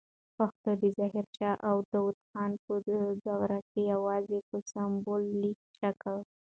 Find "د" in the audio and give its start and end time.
0.81-0.83